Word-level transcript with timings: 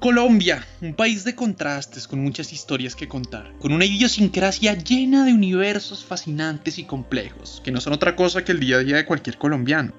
Colombia, 0.00 0.66
un 0.80 0.94
país 0.94 1.24
de 1.24 1.34
contrastes 1.34 2.08
con 2.08 2.24
muchas 2.24 2.54
historias 2.54 2.96
que 2.96 3.06
contar, 3.06 3.52
con 3.58 3.70
una 3.74 3.84
idiosincrasia 3.84 4.72
llena 4.72 5.26
de 5.26 5.34
universos 5.34 6.06
fascinantes 6.06 6.78
y 6.78 6.84
complejos, 6.84 7.60
que 7.62 7.70
no 7.70 7.82
son 7.82 7.92
otra 7.92 8.16
cosa 8.16 8.42
que 8.42 8.52
el 8.52 8.60
día 8.60 8.76
a 8.76 8.78
día 8.78 8.96
de 8.96 9.04
cualquier 9.04 9.36
colombiano. 9.36 9.92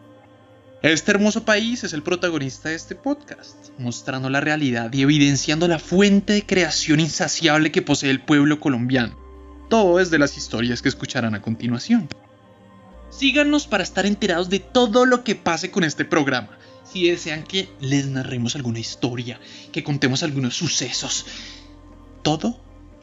Este 0.81 1.11
hermoso 1.11 1.45
país 1.45 1.83
es 1.83 1.93
el 1.93 2.01
protagonista 2.01 2.69
de 2.69 2.75
este 2.75 2.95
podcast, 2.95 3.69
mostrando 3.77 4.27
la 4.31 4.41
realidad 4.41 4.91
y 4.91 5.03
evidenciando 5.03 5.67
la 5.67 5.77
fuente 5.77 6.33
de 6.33 6.47
creación 6.47 6.99
insaciable 6.99 7.71
que 7.71 7.83
posee 7.83 8.09
el 8.09 8.21
pueblo 8.21 8.59
colombiano. 8.59 9.15
Todo 9.69 9.99
desde 9.99 10.17
las 10.17 10.35
historias 10.35 10.81
que 10.81 10.89
escucharán 10.89 11.35
a 11.35 11.43
continuación. 11.43 12.09
Síganos 13.11 13.67
para 13.67 13.83
estar 13.83 14.07
enterados 14.07 14.49
de 14.49 14.57
todo 14.57 15.05
lo 15.05 15.23
que 15.23 15.35
pase 15.35 15.69
con 15.69 15.83
este 15.83 16.05
programa 16.05 16.57
si 16.91 17.07
desean 17.07 17.43
que 17.43 17.69
les 17.79 18.07
narremos 18.07 18.55
alguna 18.55 18.79
historia, 18.79 19.39
que 19.71 19.83
contemos 19.83 20.23
algunos 20.23 20.55
sucesos, 20.55 21.25
todo, 22.21 22.59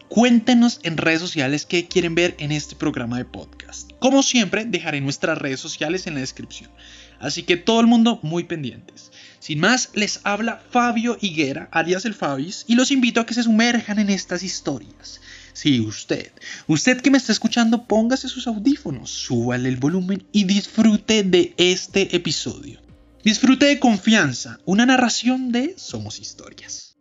cuéntenos 0.09 0.81
en 0.83 0.97
redes 0.97 1.21
sociales 1.21 1.67
qué 1.67 1.87
quieren 1.89 2.15
ver 2.15 2.35
en 2.39 2.53
este 2.53 2.77
programa 2.77 3.19
de 3.19 3.25
podcast. 3.25 3.91
Como 3.99 4.23
siempre, 4.23 4.65
dejaré 4.65 5.01
nuestras 5.01 5.39
redes 5.39 5.61
sociales 5.61 6.07
en 6.07 6.15
la 6.15 6.21
descripción. 6.21 6.71
Así 7.19 7.43
que 7.43 7.57
todo 7.57 7.81
el 7.81 7.87
mundo 7.87 8.21
muy 8.23 8.45
pendientes. 8.45 9.11
Sin 9.41 9.61
más, 9.61 9.91
les 9.95 10.21
habla 10.25 10.63
Fabio 10.71 11.17
Higuera, 11.21 11.69
alias 11.73 12.05
el 12.05 12.15
Fabis, 12.15 12.65
y 12.69 12.75
los 12.75 12.91
invito 12.91 13.21
a 13.21 13.27
que 13.27 13.35
se 13.35 13.43
sumerjan 13.43 13.99
en 13.99 14.11
estas 14.11 14.43
historias. 14.43 15.21
Sí, 15.53 15.81
usted, 15.81 16.31
usted 16.69 17.01
que 17.01 17.11
me 17.11 17.19
está 17.19 17.33
escuchando, 17.33 17.85
póngase 17.85 18.29
sus 18.29 18.47
audífonos, 18.47 19.11
súbale 19.11 19.69
el 19.69 19.77
volumen 19.77 20.25
y 20.31 20.45
disfrute 20.45 21.25
de 21.25 21.55
este 21.57 22.15
episodio. 22.15 22.88
Disfrute 23.25 23.67
de 23.67 23.81
confianza, 23.81 24.61
una 24.65 24.87
narración 24.87 25.51
de 25.51 25.75
Somos 25.77 26.21
Historias. 26.21 26.97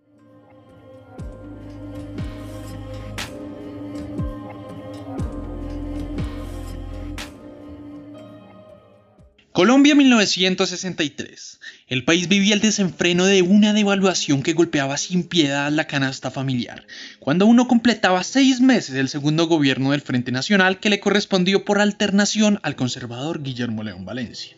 Colombia 9.52 9.96
1963. 9.96 11.60
El 11.88 12.04
país 12.04 12.28
vivía 12.28 12.54
el 12.54 12.62
desenfreno 12.62 13.26
de 13.26 13.42
una 13.42 13.74
devaluación 13.74 14.44
que 14.44 14.54
golpeaba 14.54 14.98
sin 14.98 15.24
piedad 15.24 15.72
la 15.72 15.88
canasta 15.88 16.30
familiar, 16.30 16.86
cuando 17.20 17.48
uno 17.48 17.68
completaba 17.68 18.24
seis 18.24 18.62
meses 18.62 18.94
del 18.94 19.10
segundo 19.10 19.48
gobierno 19.48 19.92
del 19.92 20.02
Frente 20.02 20.32
Nacional 20.32 20.80
que 20.80 20.90
le 20.90 21.00
correspondió 21.00 21.66
por 21.66 21.80
alternación 21.80 22.60
al 22.62 22.76
conservador 22.76 23.42
Guillermo 23.42 23.82
León 23.82 24.06
Valencia. 24.06 24.56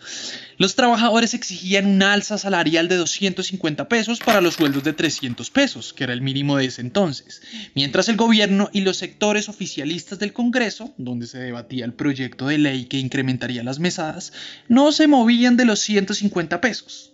Los 0.59 0.75
trabajadores 0.75 1.33
exigían 1.33 1.85
una 1.85 2.11
alza 2.11 2.38
salarial 2.38 2.89
de 2.89 2.97
250 2.97 3.88
pesos 3.88 4.19
para 4.19 4.41
los 4.41 4.55
sueldos 4.55 4.83
de 4.83 4.91
300 4.91 5.49
pesos, 5.52 5.93
que 5.93 6.03
era 6.03 6.11
el 6.11 6.21
mínimo 6.21 6.57
de 6.57 6.65
ese 6.65 6.81
entonces, 6.81 7.41
mientras 7.75 8.09
el 8.09 8.17
gobierno 8.17 8.69
y 8.73 8.81
los 8.81 8.97
sectores 8.97 9.47
oficialistas 9.47 10.19
del 10.19 10.33
Congreso, 10.33 10.93
donde 10.97 11.27
se 11.27 11.37
debatía 11.37 11.85
el 11.85 11.93
proyecto 11.93 12.47
de 12.47 12.57
ley 12.57 12.87
que 12.87 12.97
incrementaría 12.97 13.63
las 13.63 13.80
mesadas, 13.80 14.33
no 14.67 14.91
se 14.91 15.07
movían 15.07 15.55
de 15.55 15.63
los 15.63 15.80
150 15.80 16.59
pesos. 16.59 17.13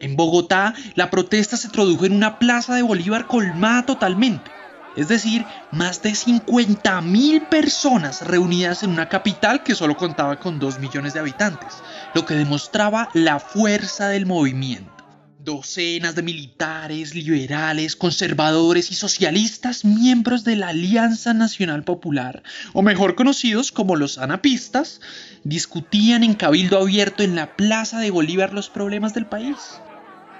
En 0.00 0.16
Bogotá, 0.16 0.74
la 0.96 1.10
protesta 1.10 1.56
se 1.56 1.70
produjo 1.70 2.06
en 2.06 2.12
una 2.14 2.40
plaza 2.40 2.74
de 2.74 2.82
Bolívar 2.82 3.28
colmada 3.28 3.86
totalmente 3.86 4.50
es 4.96 5.08
decir, 5.08 5.44
más 5.70 6.02
de 6.02 6.14
50 6.14 7.00
mil 7.00 7.42
personas 7.42 8.22
reunidas 8.22 8.82
en 8.82 8.90
una 8.90 9.08
capital 9.08 9.62
que 9.62 9.74
solo 9.74 9.96
contaba 9.96 10.38
con 10.38 10.58
2 10.58 10.78
millones 10.78 11.14
de 11.14 11.20
habitantes, 11.20 11.74
lo 12.14 12.24
que 12.24 12.34
demostraba 12.34 13.08
la 13.14 13.40
fuerza 13.40 14.08
del 14.08 14.26
movimiento. 14.26 14.92
Docenas 15.38 16.14
de 16.14 16.22
militares, 16.22 17.14
liberales, 17.14 17.96
conservadores 17.96 18.90
y 18.90 18.94
socialistas, 18.94 19.84
miembros 19.84 20.42
de 20.42 20.56
la 20.56 20.68
Alianza 20.68 21.34
Nacional 21.34 21.84
Popular, 21.84 22.42
o 22.72 22.80
mejor 22.80 23.14
conocidos 23.14 23.70
como 23.70 23.96
los 23.96 24.16
anapistas, 24.16 25.02
discutían 25.42 26.24
en 26.24 26.32
cabildo 26.32 26.78
abierto 26.78 27.22
en 27.22 27.34
la 27.34 27.56
Plaza 27.56 27.98
de 27.98 28.10
Bolívar 28.10 28.54
los 28.54 28.70
problemas 28.70 29.12
del 29.12 29.26
país. 29.26 29.58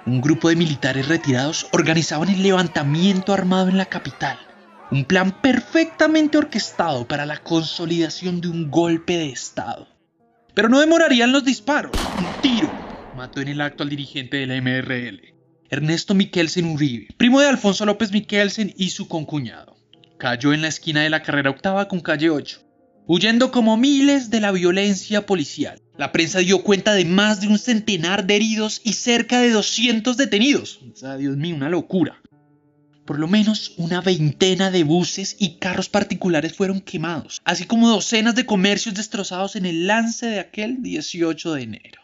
Un 0.07 0.21
grupo 0.21 0.49
de 0.49 0.55
militares 0.55 1.07
retirados 1.07 1.67
organizaban 1.71 2.29
el 2.29 2.43
levantamiento 2.43 3.33
armado 3.33 3.69
en 3.69 3.77
la 3.77 3.87
capital, 3.87 4.37
un 4.91 5.03
plan 5.03 5.41
perfectamente 5.41 6.37
orquestado 6.37 7.07
para 7.07 7.25
la 7.25 7.37
consolidación 7.37 8.39
de 8.39 8.49
un 8.49 8.69
golpe 8.69 9.17
de 9.17 9.29
Estado. 9.29 9.87
Pero 10.53 10.69
no 10.69 10.79
demorarían 10.79 11.31
los 11.31 11.43
disparos. 11.43 11.91
Un 12.19 12.41
tiro 12.43 12.71
mató 13.17 13.41
en 13.41 13.47
el 13.47 13.61
acto 13.61 13.81
al 13.81 13.89
dirigente 13.89 14.37
de 14.37 14.45
la 14.45 14.61
MRL, 14.61 15.33
Ernesto 15.71 16.13
Miquelsen 16.13 16.65
Uribe, 16.65 17.07
primo 17.17 17.41
de 17.41 17.47
Alfonso 17.47 17.83
López 17.87 18.11
Miquelsen 18.11 18.75
y 18.77 18.91
su 18.91 19.07
concuñado. 19.07 19.75
Cayó 20.19 20.53
en 20.53 20.61
la 20.61 20.67
esquina 20.67 21.01
de 21.01 21.09
la 21.09 21.23
carrera 21.23 21.49
octava 21.49 21.87
con 21.87 21.99
calle 21.99 22.29
8, 22.29 22.61
huyendo 23.07 23.51
como 23.51 23.77
miles 23.77 24.29
de 24.29 24.39
la 24.39 24.51
violencia 24.51 25.25
policial. 25.25 25.81
La 25.97 26.11
prensa 26.11 26.39
dio 26.39 26.63
cuenta 26.63 26.93
de 26.93 27.05
más 27.05 27.41
de 27.41 27.47
un 27.47 27.59
centenar 27.59 28.25
de 28.25 28.35
heridos 28.35 28.81
y 28.83 28.93
cerca 28.93 29.39
de 29.39 29.51
200 29.51 30.17
detenidos. 30.17 30.79
Sea, 30.93 31.17
Dios 31.17 31.37
mío, 31.37 31.55
una 31.55 31.69
locura. 31.69 32.21
Por 33.05 33.19
lo 33.19 33.27
menos 33.27 33.73
una 33.77 34.01
veintena 34.01 34.71
de 34.71 34.83
buses 34.83 35.35
y 35.39 35.57
carros 35.57 35.89
particulares 35.89 36.53
fueron 36.53 36.81
quemados, 36.81 37.41
así 37.45 37.65
como 37.65 37.87
docenas 37.87 38.33
de 38.33 38.47
comercios 38.47 38.95
destrozados 38.95 39.55
en 39.55 39.67
el 39.67 39.85
lance 39.85 40.25
de 40.25 40.39
aquel 40.39 40.81
18 40.81 41.53
de 41.53 41.61
enero. 41.61 42.01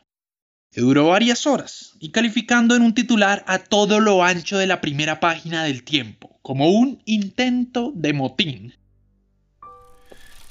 Que 0.71 0.81
duró 0.81 1.07
varias 1.07 1.47
horas 1.47 1.95
y 1.99 2.11
calificando 2.11 2.75
en 2.75 2.83
un 2.83 2.93
titular 2.93 3.43
a 3.47 3.57
todo 3.57 3.99
lo 3.99 4.23
ancho 4.23 4.57
de 4.57 4.67
la 4.67 4.79
primera 4.79 5.19
página 5.19 5.63
del 5.63 5.83
tiempo, 5.83 6.39
como 6.43 6.69
un 6.69 7.01
intento 7.05 7.91
de 7.95 8.13
motín. 8.13 8.73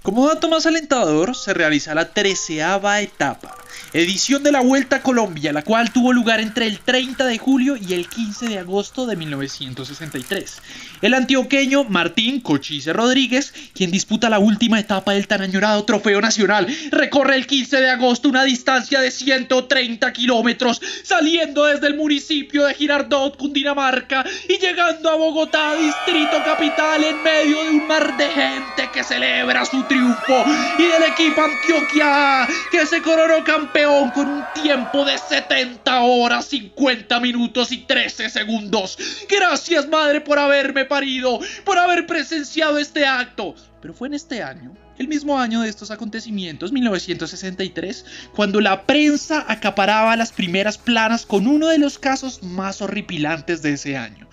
Como 0.02 0.26
dato 0.26 0.48
más 0.48 0.64
alentador, 0.64 1.36
se 1.36 1.52
realiza 1.52 1.94
la 1.94 2.12
treceava 2.12 3.00
etapa, 3.00 3.54
edición 3.92 4.42
de 4.42 4.52
la 4.52 4.60
Vuelta 4.60 4.96
a 4.96 5.02
Colombia, 5.02 5.52
la 5.52 5.62
cual 5.62 5.92
tuvo 5.92 6.12
lugar 6.12 6.40
entre 6.40 6.66
el 6.66 6.78
30 6.78 7.26
de 7.26 7.38
julio 7.38 7.76
y 7.76 7.94
el 7.94 8.08
15 8.08 8.48
de 8.48 8.58
agosto 8.58 9.06
de 9.06 9.16
1963. 9.16 10.62
El 11.02 11.14
antioqueño 11.14 11.84
Martín 11.84 12.40
Cochise 12.40 12.92
Rodríguez, 12.92 13.52
quien 13.74 13.90
disputa 13.90 14.30
la 14.30 14.38
última 14.38 14.78
etapa 14.78 15.12
del 15.12 15.26
tan 15.26 15.42
añorado 15.42 15.84
Trofeo 15.84 16.20
Nacional, 16.20 16.66
recorre 16.92 17.36
el 17.36 17.46
15 17.46 17.80
de 17.80 17.90
agosto 17.90 18.28
una 18.28 18.44
distancia 18.44 19.00
de 19.00 19.10
130 19.10 20.12
kilómetros, 20.12 20.80
saliendo 21.02 21.64
desde 21.64 21.88
el 21.88 21.96
municipio 21.96 22.66
de 22.66 22.74
Girardot, 22.74 23.36
Cundinamarca, 23.36 24.24
y 24.48 24.58
llegando 24.58 25.10
a 25.10 25.16
Bogotá, 25.16 25.74
distrito 25.74 26.36
capital, 26.44 27.02
en 27.02 27.22
medio 27.22 27.62
de 27.64 27.70
un 27.70 27.88
mar 27.88 28.16
de 28.16 28.28
gente 28.28 28.88
que 28.92 29.02
celebra 29.02 29.64
su 29.64 29.82
triunfo, 29.84 30.44
y 30.78 30.82
del 30.82 31.02
equipo 31.10 31.42
Antioquia, 31.42 32.46
que 32.70 32.86
se 32.86 33.02
coronó 33.02 33.42
campeón 33.42 33.69
con 34.14 34.28
un 34.28 34.44
tiempo 34.62 35.04
de 35.04 35.16
70 35.16 36.00
horas, 36.00 36.46
50 36.46 37.20
minutos 37.20 37.70
y 37.72 37.78
13 37.78 38.28
segundos. 38.28 38.98
Gracias, 39.28 39.88
madre, 39.88 40.20
por 40.20 40.38
haberme 40.38 40.84
parido, 40.84 41.40
por 41.64 41.78
haber 41.78 42.06
presenciado 42.06 42.78
este 42.78 43.06
acto. 43.06 43.54
Pero 43.80 43.94
fue 43.94 44.08
en 44.08 44.14
este 44.14 44.42
año, 44.42 44.76
el 44.98 45.08
mismo 45.08 45.38
año 45.38 45.60
de 45.60 45.68
estos 45.68 45.90
acontecimientos, 45.90 46.72
1963, 46.72 48.04
cuando 48.34 48.60
la 48.60 48.86
prensa 48.86 49.44
acaparaba 49.48 50.16
las 50.16 50.32
primeras 50.32 50.76
planas 50.76 51.24
con 51.24 51.46
uno 51.46 51.68
de 51.68 51.78
los 51.78 51.98
casos 51.98 52.42
más 52.42 52.82
horripilantes 52.82 53.62
de 53.62 53.72
ese 53.72 53.96
año, 53.96 54.28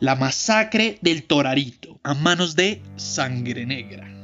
la 0.00 0.14
masacre 0.14 0.98
del 1.02 1.24
Torarito, 1.24 2.00
a 2.02 2.14
manos 2.14 2.56
de 2.56 2.82
Sangre 2.96 3.66
Negra. 3.66 4.15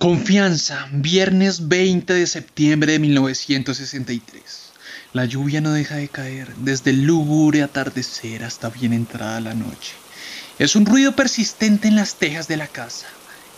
Confianza, 0.00 0.88
viernes 0.92 1.68
20 1.68 2.14
de 2.14 2.26
septiembre 2.26 2.92
de 2.92 2.98
1963. 3.00 4.42
La 5.12 5.26
lluvia 5.26 5.60
no 5.60 5.72
deja 5.72 5.96
de 5.96 6.08
caer 6.08 6.56
desde 6.56 6.88
el 6.88 7.02
lúgubre 7.04 7.62
atardecer 7.62 8.42
hasta 8.42 8.70
bien 8.70 8.94
entrada 8.94 9.42
la 9.42 9.52
noche. 9.52 9.92
Es 10.58 10.74
un 10.74 10.86
ruido 10.86 11.14
persistente 11.14 11.86
en 11.86 11.96
las 11.96 12.14
tejas 12.14 12.48
de 12.48 12.56
la 12.56 12.66
casa. 12.66 13.08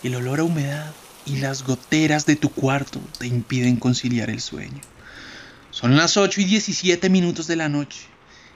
El 0.03 0.15
olor 0.15 0.41
a 0.41 0.43
humedad 0.43 0.91
y 1.25 1.37
las 1.37 1.63
goteras 1.63 2.25
de 2.25 2.35
tu 2.35 2.49
cuarto 2.51 2.99
te 3.19 3.27
impiden 3.27 3.77
conciliar 3.77 4.29
el 4.29 4.41
sueño. 4.41 4.81
Son 5.71 5.95
las 5.95 6.17
8 6.17 6.41
y 6.41 6.43
17 6.43 7.09
minutos 7.09 7.47
de 7.47 7.55
la 7.55 7.69
noche. 7.69 8.01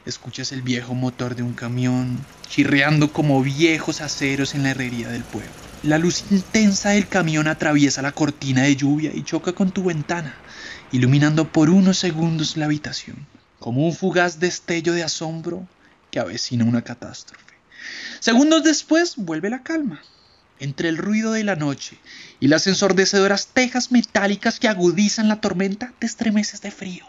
Escuchas 0.06 0.51
el 0.51 0.62
viejo 0.62 0.94
motor 0.94 1.38
de 1.38 1.44
un 1.44 1.54
camión 1.54 2.19
chirreando 2.50 3.13
como 3.13 3.42
viejos 3.42 4.01
aceros 4.01 4.56
en 4.56 4.63
la 4.63 4.72
herrería 4.72 5.07
del 5.07 5.24
pueblo. 5.24 5.66
La 5.88 5.98
luz 5.98 6.25
intensa 6.31 6.89
del 6.89 7.07
camión 7.07 7.48
atraviesa 7.48 8.01
la 8.01 8.12
cortina 8.12 8.63
de 8.63 8.75
lluvia 8.75 9.12
y 9.16 9.24
choca 9.24 9.54
con 9.54 9.72
tu 9.72 9.86
ventana, 9.86 10.36
iluminando 10.92 11.50
por 11.50 11.69
unos 11.69 11.98
segundos 11.98 12.57
la 12.57 12.66
habitación, 12.66 13.25
como 13.57 13.86
un 13.86 13.94
fugaz 13.94 14.38
destello 14.42 14.92
de 14.92 15.04
asombro 15.04 15.66
que 16.12 16.19
avecina 16.19 16.66
una 16.66 16.81
catástrofe. 16.81 17.54
Segundos 18.19 18.66
después 18.66 19.16
vuelve 19.16 19.50
la 19.50 19.63
calma. 19.63 20.01
Entre 20.60 20.89
el 20.89 20.98
ruido 20.98 21.31
de 21.31 21.45
la 21.45 21.56
noche 21.56 21.98
y 22.42 22.50
las 22.50 22.68
ensordecedoras 22.68 23.48
tejas 23.54 23.89
metálicas 23.89 24.60
que 24.60 24.68
agudizan 24.68 25.30
la 25.30 25.39
tormenta, 25.39 25.94
te 26.00 26.06
estremeces 26.06 26.60
de 26.60 26.72
frío. 26.72 27.06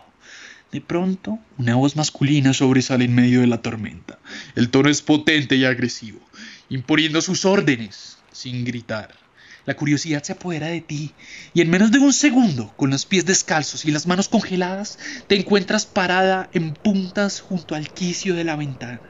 De 0.70 0.80
pronto, 0.80 1.40
una 1.56 1.74
voz 1.74 1.96
masculina 1.96 2.54
sobresale 2.54 3.06
en 3.06 3.16
medio 3.16 3.40
de 3.40 3.48
la 3.48 3.60
tormenta. 3.60 4.20
El 4.54 4.70
tono 4.70 4.88
es 4.88 5.02
potente 5.02 5.56
y 5.56 5.64
agresivo, 5.64 6.20
imponiendo 6.68 7.20
sus 7.22 7.44
órdenes 7.44 8.17
sin 8.38 8.64
gritar. 8.64 9.14
La 9.66 9.74
curiosidad 9.74 10.22
se 10.22 10.32
apodera 10.32 10.68
de 10.68 10.80
ti 10.80 11.12
y 11.52 11.60
en 11.60 11.70
menos 11.70 11.90
de 11.90 11.98
un 11.98 12.12
segundo, 12.12 12.72
con 12.76 12.90
los 12.90 13.04
pies 13.04 13.26
descalzos 13.26 13.84
y 13.84 13.90
las 13.90 14.06
manos 14.06 14.28
congeladas, 14.28 14.98
te 15.26 15.36
encuentras 15.36 15.86
parada 15.86 16.48
en 16.52 16.72
puntas 16.72 17.40
junto 17.40 17.74
al 17.74 17.92
quicio 17.92 18.34
de 18.36 18.44
la 18.44 18.54
ventana. 18.54 19.00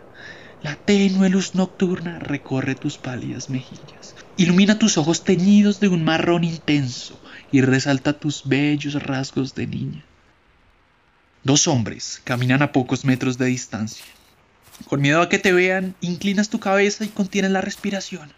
La 0.62 0.76
tenue 0.76 1.28
luz 1.28 1.54
nocturna 1.54 2.18
recorre 2.18 2.74
tus 2.74 2.96
pálidas 2.96 3.50
mejillas, 3.50 4.16
ilumina 4.38 4.78
tus 4.78 4.96
ojos 4.96 5.22
teñidos 5.22 5.78
de 5.78 5.88
un 5.88 6.04
marrón 6.04 6.42
intenso 6.42 7.20
y 7.52 7.60
resalta 7.60 8.18
tus 8.18 8.48
bellos 8.48 8.94
rasgos 8.94 9.54
de 9.54 9.66
niña. 9.66 10.04
Dos 11.44 11.68
hombres 11.68 12.20
caminan 12.24 12.62
a 12.62 12.72
pocos 12.72 13.04
metros 13.04 13.36
de 13.36 13.46
distancia. 13.46 14.04
Con 14.88 15.00
miedo 15.00 15.20
a 15.20 15.28
que 15.28 15.38
te 15.38 15.52
vean, 15.52 15.94
inclinas 16.00 16.48
tu 16.48 16.58
cabeza 16.60 17.04
y 17.04 17.08
contienes 17.08 17.50
la 17.50 17.60
respiración. 17.60 18.37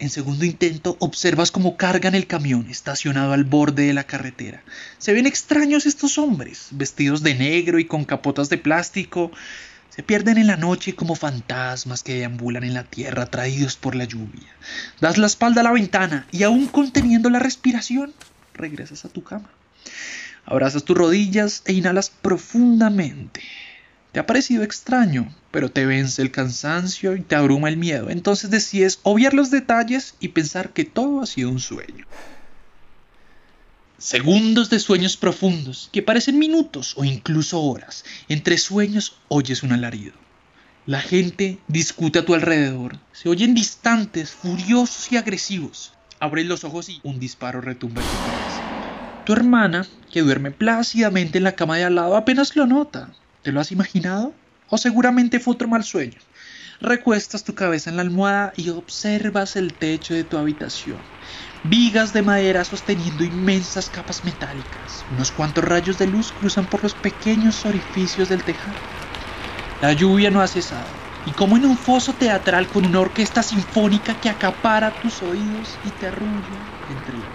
En 0.00 0.10
segundo 0.10 0.44
intento, 0.44 0.96
observas 0.98 1.52
cómo 1.52 1.76
cargan 1.76 2.16
el 2.16 2.26
camión 2.26 2.68
estacionado 2.68 3.32
al 3.32 3.44
borde 3.44 3.86
de 3.86 3.94
la 3.94 4.04
carretera. 4.04 4.62
Se 4.98 5.12
ven 5.12 5.26
extraños 5.26 5.86
estos 5.86 6.18
hombres, 6.18 6.68
vestidos 6.72 7.22
de 7.22 7.34
negro 7.34 7.78
y 7.78 7.84
con 7.84 8.04
capotas 8.04 8.48
de 8.48 8.58
plástico. 8.58 9.30
Se 9.90 10.02
pierden 10.02 10.38
en 10.38 10.48
la 10.48 10.56
noche 10.56 10.96
como 10.96 11.14
fantasmas 11.14 12.02
que 12.02 12.14
deambulan 12.14 12.64
en 12.64 12.74
la 12.74 12.82
tierra 12.82 13.26
traídos 13.26 13.76
por 13.76 13.94
la 13.94 14.04
lluvia. 14.04 14.48
Das 15.00 15.16
la 15.16 15.28
espalda 15.28 15.60
a 15.60 15.64
la 15.64 15.72
ventana 15.72 16.26
y 16.32 16.42
aún 16.42 16.66
conteniendo 16.66 17.30
la 17.30 17.38
respiración, 17.38 18.12
regresas 18.52 19.04
a 19.04 19.08
tu 19.08 19.22
cama. 19.22 19.48
Abrazas 20.44 20.84
tus 20.84 20.98
rodillas 20.98 21.62
e 21.66 21.72
inhalas 21.72 22.10
profundamente. 22.10 23.40
Te 24.14 24.20
ha 24.20 24.26
parecido 24.26 24.62
extraño, 24.62 25.34
pero 25.50 25.72
te 25.72 25.86
vence 25.86 26.22
el 26.22 26.30
cansancio 26.30 27.16
y 27.16 27.22
te 27.22 27.34
abruma 27.34 27.68
el 27.68 27.76
miedo. 27.76 28.10
Entonces 28.10 28.48
decides 28.48 29.00
obviar 29.02 29.34
los 29.34 29.50
detalles 29.50 30.14
y 30.20 30.28
pensar 30.28 30.72
que 30.72 30.84
todo 30.84 31.20
ha 31.20 31.26
sido 31.26 31.50
un 31.50 31.58
sueño. 31.58 32.06
Segundos 33.98 34.70
de 34.70 34.78
sueños 34.78 35.16
profundos, 35.16 35.90
que 35.92 36.00
parecen 36.00 36.38
minutos 36.38 36.94
o 36.96 37.04
incluso 37.04 37.60
horas. 37.60 38.04
Entre 38.28 38.56
sueños 38.56 39.16
oyes 39.26 39.64
un 39.64 39.72
alarido. 39.72 40.12
La 40.86 41.00
gente 41.00 41.58
discute 41.66 42.20
a 42.20 42.24
tu 42.24 42.34
alrededor. 42.34 43.00
Se 43.10 43.28
oyen 43.28 43.52
distantes, 43.52 44.30
furiosos 44.30 45.10
y 45.10 45.16
agresivos. 45.16 45.92
Abres 46.20 46.46
los 46.46 46.62
ojos 46.62 46.88
y 46.88 47.00
un 47.02 47.18
disparo 47.18 47.60
retumba 47.60 48.00
en 48.00 48.06
tu 48.06 48.14
cabeza. 48.14 49.24
Tu 49.24 49.32
hermana, 49.32 49.88
que 50.12 50.20
duerme 50.20 50.52
plácidamente 50.52 51.38
en 51.38 51.44
la 51.44 51.56
cama 51.56 51.78
de 51.78 51.82
al 51.82 51.96
lado, 51.96 52.16
apenas 52.16 52.54
lo 52.54 52.66
nota. 52.66 53.10
¿Te 53.44 53.52
lo 53.52 53.60
has 53.60 53.72
imaginado? 53.72 54.34
O 54.70 54.78
seguramente 54.78 55.38
fue 55.38 55.52
otro 55.52 55.68
mal 55.68 55.84
sueño. 55.84 56.18
Recuestas 56.80 57.44
tu 57.44 57.54
cabeza 57.54 57.90
en 57.90 57.96
la 57.96 58.02
almohada 58.02 58.54
y 58.56 58.70
observas 58.70 59.56
el 59.56 59.74
techo 59.74 60.14
de 60.14 60.24
tu 60.24 60.38
habitación. 60.38 61.02
Vigas 61.62 62.14
de 62.14 62.22
madera 62.22 62.64
sosteniendo 62.64 63.22
inmensas 63.22 63.90
capas 63.90 64.24
metálicas. 64.24 65.04
Unos 65.10 65.30
cuantos 65.30 65.62
rayos 65.62 65.98
de 65.98 66.06
luz 66.06 66.32
cruzan 66.32 66.64
por 66.64 66.82
los 66.82 66.94
pequeños 66.94 67.66
orificios 67.66 68.30
del 68.30 68.44
tejado. 68.44 68.80
La 69.82 69.92
lluvia 69.92 70.30
no 70.30 70.40
ha 70.40 70.48
cesado, 70.48 70.88
y 71.26 71.32
como 71.32 71.58
en 71.58 71.66
un 71.66 71.76
foso 71.76 72.14
teatral 72.14 72.70
con 72.70 72.86
una 72.86 73.00
orquesta 73.00 73.42
sinfónica 73.42 74.14
que 74.14 74.30
acapara 74.30 74.98
tus 74.98 75.20
oídos 75.20 75.80
y 75.82 75.90
te 75.90 76.06
arrulla 76.06 76.62
entre 76.88 77.18
la 77.18 77.28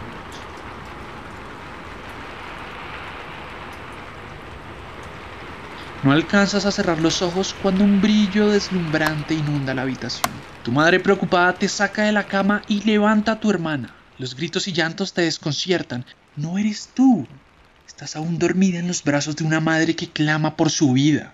No 6.02 6.14
alcanzas 6.14 6.66
a 6.66 6.72
cerrar 6.72 7.02
los 7.02 7.22
ojos 7.22 7.54
cuando 7.62 7.84
un 7.84 8.00
brillo 8.00 8.50
deslumbrante 8.50 9.34
inunda 9.34 9.74
la 9.74 9.82
habitación. 9.82 10.32
Tu 10.64 10.72
madre 10.72 11.02
preocupada 11.02 11.54
te 11.54 11.68
saca 11.68 12.04
de 12.04 12.14
la 12.14 12.26
cama 12.26 12.62
y 12.70 12.82
levanta 12.84 13.34
a 13.34 13.40
tu 13.42 13.50
hermana. 13.50 13.94
Los 14.18 14.34
gritos 14.34 14.70
y 14.70 14.72
llantos 14.72 15.12
te 15.12 15.24
desconciertan. 15.24 16.06
No 16.38 16.58
eres 16.58 16.90
tú. 16.94 17.28
Estás 17.86 18.16
aún 18.16 18.40
dormida 18.40 18.80
en 18.80 18.88
los 18.88 19.04
brazos 19.04 19.36
de 19.36 19.44
una 19.44 19.60
madre 19.60 19.94
que 19.94 20.10
clama 20.10 20.56
por 20.56 20.70
su 20.70 20.94
vida. 20.94 21.34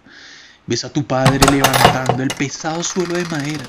Ves 0.65 0.83
a 0.83 0.91
tu 0.91 1.05
padre 1.05 1.45
levantando 1.51 2.23
el 2.23 2.29
pesado 2.29 2.81
suelo 2.81 3.13
de 3.13 3.25
madera, 3.25 3.63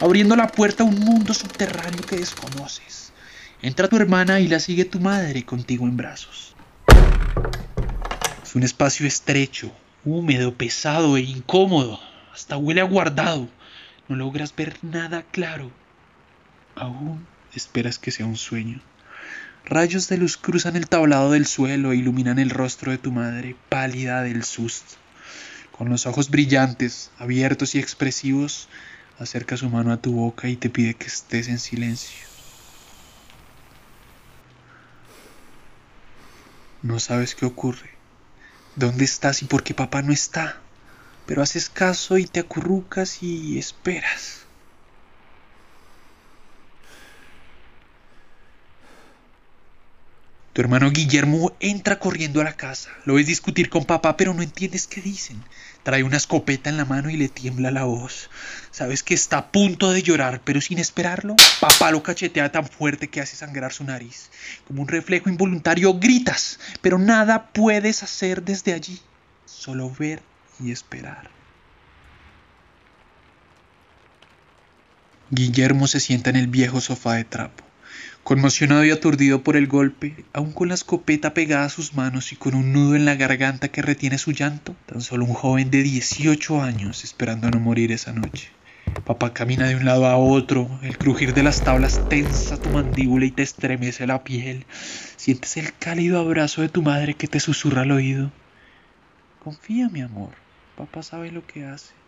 abriendo 0.00 0.36
la 0.36 0.48
puerta 0.48 0.82
a 0.82 0.86
un 0.86 0.98
mundo 0.98 1.32
subterráneo 1.32 2.02
que 2.02 2.16
desconoces. 2.16 3.10
Entra 3.62 3.88
tu 3.88 3.96
hermana 3.96 4.38
y 4.38 4.48
la 4.48 4.60
sigue 4.60 4.84
tu 4.84 5.00
madre 5.00 5.46
contigo 5.46 5.86
en 5.86 5.96
brazos. 5.96 6.54
Es 8.44 8.54
un 8.54 8.64
espacio 8.64 9.06
estrecho, 9.06 9.72
húmedo, 10.04 10.54
pesado 10.54 11.16
e 11.16 11.22
incómodo. 11.22 12.00
Hasta 12.32 12.56
huele 12.56 12.80
a 12.80 12.84
guardado. 12.84 13.48
No 14.08 14.16
logras 14.16 14.54
ver 14.54 14.76
nada 14.82 15.22
claro. 15.22 15.70
Aún 16.74 17.26
esperas 17.54 17.98
que 17.98 18.10
sea 18.10 18.26
un 18.26 18.36
sueño. 18.36 18.80
Rayos 19.64 20.08
de 20.08 20.18
luz 20.18 20.36
cruzan 20.36 20.76
el 20.76 20.88
tablado 20.88 21.30
del 21.30 21.46
suelo 21.46 21.92
e 21.92 21.96
iluminan 21.96 22.38
el 22.38 22.50
rostro 22.50 22.90
de 22.90 22.98
tu 22.98 23.12
madre, 23.12 23.54
pálida 23.68 24.22
del 24.22 24.44
susto. 24.44 24.96
Con 25.70 25.88
los 25.88 26.06
ojos 26.06 26.30
brillantes, 26.30 27.10
abiertos 27.18 27.74
y 27.74 27.78
expresivos, 27.78 28.68
acerca 29.18 29.56
su 29.56 29.70
mano 29.70 29.92
a 29.92 29.98
tu 29.98 30.12
boca 30.12 30.48
y 30.48 30.56
te 30.56 30.68
pide 30.68 30.94
que 30.94 31.06
estés 31.06 31.48
en 31.48 31.58
silencio. 31.58 32.26
No 36.82 36.98
sabes 36.98 37.36
qué 37.36 37.46
ocurre. 37.46 38.01
¿Dónde 38.74 39.04
estás 39.04 39.42
y 39.42 39.46
por 39.46 39.62
qué 39.62 39.74
papá 39.74 40.02
no 40.02 40.12
está? 40.12 40.62
Pero 41.26 41.42
haces 41.42 41.68
caso 41.68 42.18
y 42.18 42.26
te 42.26 42.40
acurrucas 42.40 43.22
y 43.22 43.58
esperas. 43.58 44.41
Tu 50.52 50.60
hermano 50.60 50.90
Guillermo 50.90 51.52
entra 51.60 51.98
corriendo 51.98 52.42
a 52.42 52.44
la 52.44 52.52
casa. 52.52 52.90
Lo 53.06 53.14
ves 53.14 53.26
discutir 53.26 53.70
con 53.70 53.86
papá, 53.86 54.18
pero 54.18 54.34
no 54.34 54.42
entiendes 54.42 54.86
qué 54.86 55.00
dicen. 55.00 55.42
Trae 55.82 56.02
una 56.02 56.18
escopeta 56.18 56.68
en 56.68 56.76
la 56.76 56.84
mano 56.84 57.08
y 57.08 57.16
le 57.16 57.30
tiembla 57.30 57.70
la 57.70 57.84
voz. 57.84 58.28
Sabes 58.70 59.02
que 59.02 59.14
está 59.14 59.38
a 59.38 59.50
punto 59.50 59.92
de 59.92 60.02
llorar, 60.02 60.42
pero 60.44 60.60
sin 60.60 60.78
esperarlo, 60.78 61.36
papá 61.58 61.90
lo 61.90 62.02
cachetea 62.02 62.52
tan 62.52 62.66
fuerte 62.66 63.08
que 63.08 63.22
hace 63.22 63.34
sangrar 63.34 63.72
su 63.72 63.84
nariz. 63.84 64.28
Como 64.68 64.82
un 64.82 64.88
reflejo 64.88 65.30
involuntario 65.30 65.94
gritas, 65.98 66.60
pero 66.82 66.98
nada 66.98 67.50
puedes 67.52 68.02
hacer 68.02 68.42
desde 68.42 68.74
allí. 68.74 69.00
Solo 69.46 69.90
ver 69.98 70.20
y 70.60 70.70
esperar. 70.70 71.30
Guillermo 75.30 75.86
se 75.86 75.98
sienta 75.98 76.28
en 76.28 76.36
el 76.36 76.46
viejo 76.46 76.82
sofá 76.82 77.14
de 77.14 77.24
trapo. 77.24 77.71
Conmocionado 78.24 78.84
y 78.84 78.92
aturdido 78.92 79.42
por 79.42 79.56
el 79.56 79.66
golpe, 79.66 80.14
aún 80.32 80.52
con 80.52 80.68
la 80.68 80.74
escopeta 80.74 81.34
pegada 81.34 81.64
a 81.64 81.68
sus 81.68 81.94
manos 81.94 82.32
y 82.32 82.36
con 82.36 82.54
un 82.54 82.72
nudo 82.72 82.94
en 82.94 83.04
la 83.04 83.16
garganta 83.16 83.68
que 83.68 83.82
retiene 83.82 84.16
su 84.16 84.30
llanto, 84.30 84.76
tan 84.86 85.00
solo 85.00 85.24
un 85.24 85.34
joven 85.34 85.72
de 85.72 85.82
18 85.82 86.62
años 86.62 87.02
esperando 87.02 87.50
no 87.50 87.58
morir 87.58 87.90
esa 87.90 88.12
noche. 88.12 88.50
Papá 89.04 89.34
camina 89.34 89.66
de 89.66 89.74
un 89.74 89.84
lado 89.84 90.06
a 90.06 90.16
otro, 90.16 90.70
el 90.84 90.98
crujir 90.98 91.34
de 91.34 91.42
las 91.42 91.62
tablas 91.64 92.02
tensa 92.06 92.56
tu 92.56 92.70
mandíbula 92.70 93.26
y 93.26 93.32
te 93.32 93.42
estremece 93.42 94.06
la 94.06 94.22
piel. 94.22 94.66
Sientes 95.16 95.56
el 95.56 95.74
cálido 95.76 96.20
abrazo 96.20 96.62
de 96.62 96.68
tu 96.68 96.80
madre 96.80 97.14
que 97.14 97.26
te 97.26 97.40
susurra 97.40 97.82
al 97.82 97.90
oído. 97.90 98.30
Confía, 99.40 99.88
mi 99.88 100.00
amor, 100.00 100.30
papá 100.76 101.02
sabe 101.02 101.32
lo 101.32 101.44
que 101.44 101.64
hace. 101.64 102.01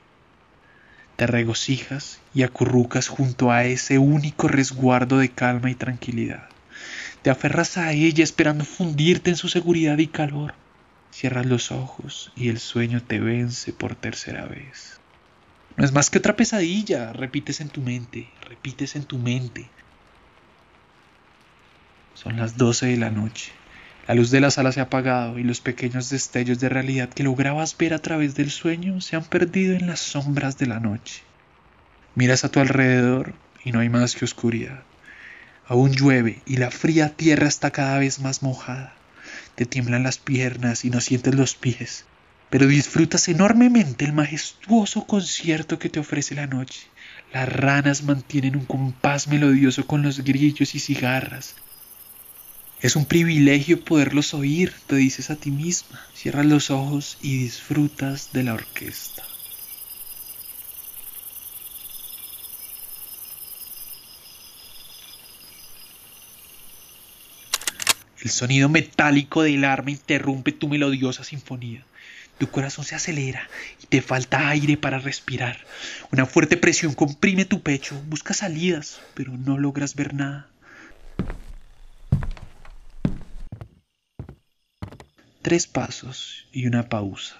Te 1.17 1.27
regocijas 1.27 2.19
y 2.35 2.43
acurrucas 2.43 3.09
junto 3.09 3.53
a 3.53 3.65
ese 3.65 3.99
único 3.99 4.49
resguardo 4.49 5.19
de 5.19 5.29
calma 5.29 5.71
y 5.71 5.75
tranquilidad. 5.75 6.49
Te 7.23 7.31
aferras 7.31 7.79
a 7.79 7.93
ella 7.93 8.25
esperando 8.25 8.65
fundirte 8.65 9.31
en 9.31 9.37
su 9.37 9.49
seguridad 9.49 9.99
y 9.99 10.09
calor. 10.09 10.55
Cierras 11.13 11.47
los 11.47 11.71
ojos 11.71 12.33
y 12.35 12.49
el 12.49 12.59
sueño 12.59 13.01
te 13.01 13.21
vence 13.21 13.73
por 13.73 13.95
tercera 13.95 14.45
vez. 14.47 14.99
No 15.77 15.85
es 15.85 15.93
más 15.93 16.11
que 16.11 16.19
otra 16.19 16.35
pesadilla, 16.35 17.13
repites 17.13 17.61
en 17.61 17.69
tu 17.69 17.81
mente, 17.81 18.29
repites 18.49 18.97
en 18.97 19.05
tu 19.05 19.19
mente. 19.19 19.71
Son 22.15 22.37
las 22.37 22.57
doce 22.57 22.87
de 22.87 22.97
la 22.97 23.11
noche. 23.11 23.53
La 24.07 24.15
luz 24.15 24.31
de 24.31 24.41
la 24.41 24.51
sala 24.51 24.71
se 24.71 24.81
ha 24.81 24.85
apagado 24.85 25.39
y 25.39 25.45
los 25.45 25.63
pequeños 25.63 26.11
destellos 26.11 26.61
de 26.61 26.69
realidad 26.69 27.09
que 27.09 27.23
lograbas 27.23 27.75
ver 27.79 27.95
a 27.95 28.01
través 28.01 28.35
del 28.35 28.51
sueño 28.51 29.01
se 29.01 29.17
han 29.17 29.25
perdido 29.25 29.75
en 29.75 29.87
las 29.87 30.01
sombras 30.01 30.59
de 30.59 30.67
la 30.67 30.79
noche. 30.79 31.23
Miras 32.15 32.45
a 32.45 32.51
tu 32.51 32.61
alrededor 32.61 33.33
y 33.65 33.73
no 33.73 33.81
hay 33.81 33.89
más 33.89 34.15
que 34.15 34.27
oscuridad. 34.27 34.83
Aún 35.67 35.93
llueve 35.93 36.43
y 36.45 36.59
la 36.59 36.71
fría 36.71 37.17
tierra 37.17 37.49
está 37.49 37.71
cada 37.71 37.99
vez 37.99 38.21
más 38.21 38.43
mojada. 38.43 38.93
Te 39.55 39.65
tiemblan 39.65 40.03
las 40.03 40.19
piernas 40.19 40.85
y 40.85 40.91
no 40.91 41.01
sientes 41.01 41.35
los 41.35 41.55
pies, 41.55 42.05
pero 42.51 42.67
disfrutas 42.67 43.29
enormemente 43.29 44.05
el 44.05 44.13
majestuoso 44.13 45.07
concierto 45.07 45.79
que 45.79 45.89
te 45.89 46.01
ofrece 46.01 46.35
la 46.35 46.47
noche. 46.47 46.89
Las 47.33 47.49
ranas 47.49 48.03
mantienen 48.03 48.57
un 48.57 48.67
compás 48.67 49.29
melodioso 49.29 49.87
con 49.87 50.03
los 50.03 50.23
grillos 50.23 50.75
y 50.75 50.79
cigarras, 50.79 51.57
Es 52.85 52.97
un 52.97 53.07
privilegio 53.07 53.83
poderlos 53.83 54.35
oír, 54.35 54.75
te 54.87 54.97
dices 54.97 55.31
a 55.31 55.37
ti 55.37 55.51
misma. 55.51 56.07
Cierras 56.15 56.45
los 56.45 56.71
ojos 56.71 57.17
y 57.23 57.39
disfrutas 57.39 58.35
de 58.35 58.43
la 58.43 58.53
orquesta. 58.53 59.23
El 68.21 68.29
sonido 68.29 68.69
metálico 68.69 69.43
del 69.43 69.65
arma 69.65 69.91
interrumpe 69.91 70.53
tu 70.53 70.69
melodiosa 70.69 71.25
sinfonía. 71.25 71.87
Tu 72.37 72.51
corazón 72.51 72.85
se 72.85 72.97
acelera 72.97 73.49
y 73.83 73.87
te 73.87 74.03
falta 74.03 74.51
aire 74.51 74.77
para 74.77 74.99
respirar. 74.99 75.65
Una 76.13 76.27
fuerte 76.27 76.59
presión 76.59 76.93
comprime 76.93 77.47
tu 77.47 77.63
pecho. 77.63 77.99
Buscas 78.09 78.37
salidas, 78.37 79.01
pero 79.15 79.33
no 79.39 79.57
logras 79.57 79.95
ver 79.95 80.13
nada. 80.13 80.51
Tres 85.45 85.67
pasos 85.67 86.47
y 86.53 86.67
una 86.67 86.89
pausa. 86.89 87.37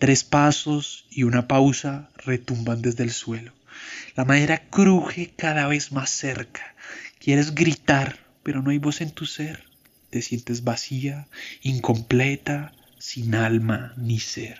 Tres 0.00 0.24
pasos 0.24 1.06
y 1.08 1.22
una 1.22 1.46
pausa 1.46 2.10
retumban 2.16 2.82
desde 2.82 3.04
el 3.04 3.12
suelo. 3.12 3.52
La 4.16 4.24
madera 4.24 4.68
cruje 4.70 5.34
cada 5.36 5.68
vez 5.68 5.92
más 5.92 6.10
cerca. 6.10 6.74
Quieres 7.20 7.54
gritar, 7.54 8.18
pero 8.42 8.60
no 8.60 8.70
hay 8.70 8.78
voz 8.78 9.02
en 9.02 9.12
tu 9.12 9.24
ser. 9.24 9.62
Te 10.10 10.20
sientes 10.20 10.64
vacía, 10.64 11.28
incompleta, 11.62 12.72
sin 12.98 13.36
alma 13.36 13.94
ni 13.96 14.18
ser. 14.18 14.58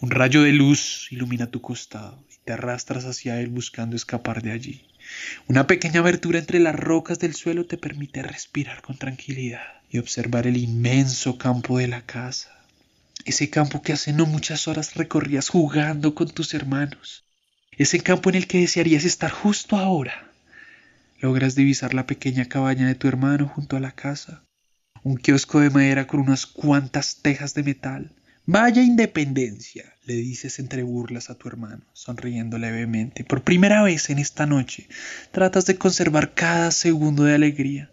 Un 0.00 0.12
rayo 0.12 0.44
de 0.44 0.52
luz 0.52 1.08
ilumina 1.10 1.50
tu 1.50 1.60
costado 1.60 2.22
y 2.30 2.36
te 2.44 2.52
arrastras 2.52 3.06
hacia 3.06 3.40
él 3.40 3.48
buscando 3.48 3.96
escapar 3.96 4.40
de 4.40 4.52
allí. 4.52 4.86
Una 5.48 5.66
pequeña 5.66 6.00
abertura 6.00 6.38
entre 6.38 6.58
las 6.58 6.74
rocas 6.74 7.18
del 7.18 7.34
suelo 7.34 7.66
te 7.66 7.78
permite 7.78 8.22
respirar 8.22 8.82
con 8.82 8.98
tranquilidad 8.98 9.62
y 9.90 9.98
observar 9.98 10.46
el 10.46 10.56
inmenso 10.56 11.38
campo 11.38 11.78
de 11.78 11.88
la 11.88 12.02
casa. 12.02 12.50
Ese 13.24 13.50
campo 13.50 13.82
que 13.82 13.92
hace 13.92 14.12
no 14.12 14.26
muchas 14.26 14.68
horas 14.68 14.94
recorrías 14.94 15.48
jugando 15.48 16.14
con 16.14 16.28
tus 16.30 16.54
hermanos. 16.54 17.24
Ese 17.72 18.00
campo 18.00 18.30
en 18.30 18.36
el 18.36 18.46
que 18.46 18.60
desearías 18.60 19.04
estar 19.04 19.30
justo 19.30 19.76
ahora. 19.76 20.30
Logras 21.20 21.54
divisar 21.54 21.94
la 21.94 22.06
pequeña 22.06 22.46
cabaña 22.46 22.86
de 22.86 22.94
tu 22.94 23.08
hermano 23.08 23.48
junto 23.48 23.76
a 23.76 23.80
la 23.80 23.92
casa, 23.92 24.44
un 25.02 25.16
kiosco 25.16 25.60
de 25.60 25.70
madera 25.70 26.06
con 26.06 26.20
unas 26.20 26.46
cuantas 26.46 27.16
tejas 27.22 27.54
de 27.54 27.62
metal. 27.62 28.12
Vaya 28.48 28.80
independencia, 28.80 29.92
le 30.04 30.14
dices 30.14 30.60
entre 30.60 30.84
burlas 30.84 31.30
a 31.30 31.34
tu 31.34 31.48
hermano, 31.48 31.82
sonriendo 31.92 32.58
levemente. 32.58 33.24
Por 33.24 33.42
primera 33.42 33.82
vez 33.82 34.08
en 34.08 34.20
esta 34.20 34.46
noche, 34.46 34.88
tratas 35.32 35.66
de 35.66 35.78
conservar 35.78 36.32
cada 36.32 36.70
segundo 36.70 37.24
de 37.24 37.34
alegría. 37.34 37.90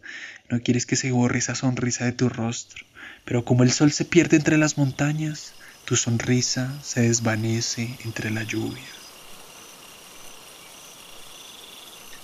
No 0.49 0.61
quieres 0.61 0.85
que 0.85 0.95
se 0.95 1.11
borre 1.11 1.39
esa 1.39 1.55
sonrisa 1.55 2.05
de 2.05 2.11
tu 2.11 2.29
rostro, 2.29 2.85
pero 3.25 3.43
como 3.43 3.63
el 3.63 3.71
sol 3.71 3.91
se 3.91 4.05
pierde 4.05 4.37
entre 4.37 4.59
las 4.59 4.77
montañas, 4.77 5.53
tu 5.85 5.95
sonrisa 5.95 6.71
se 6.83 7.01
desvanece 7.01 7.97
entre 8.05 8.29
la 8.29 8.43
lluvia. 8.43 8.83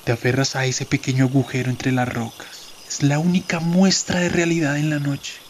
Te 0.03 0.11
aferras 0.11 0.55
a 0.55 0.65
ese 0.65 0.85
pequeño 0.85 1.25
agujero 1.25 1.71
entre 1.71 1.91
las 1.91 2.07
rocas. 2.07 2.69
Es 2.87 3.01
la 3.01 3.17
única 3.17 3.59
muestra 3.59 4.19
de 4.19 4.29
realidad 4.29 4.77
en 4.77 4.91
la 4.91 4.99
noche. 4.99 5.48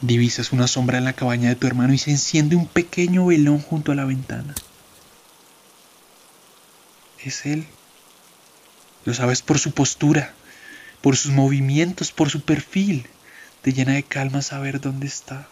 Divisas 0.00 0.52
una 0.52 0.68
sombra 0.68 0.98
en 0.98 1.04
la 1.04 1.12
cabaña 1.12 1.48
de 1.48 1.56
tu 1.56 1.66
hermano 1.66 1.92
y 1.92 1.98
se 1.98 2.10
enciende 2.10 2.56
un 2.56 2.66
pequeño 2.66 3.26
velón 3.26 3.60
junto 3.60 3.92
a 3.92 3.94
la 3.94 4.04
ventana. 4.04 4.54
Es 7.24 7.46
él. 7.46 7.66
Lo 9.04 9.14
sabes 9.14 9.42
por 9.42 9.58
su 9.58 9.72
postura, 9.72 10.32
por 11.00 11.16
sus 11.16 11.32
movimientos, 11.32 12.12
por 12.12 12.30
su 12.30 12.42
perfil. 12.42 13.06
Te 13.62 13.72
llena 13.72 13.94
de 13.94 14.02
calma 14.02 14.42
saber 14.42 14.80
dónde 14.80 15.06
está. 15.06 15.48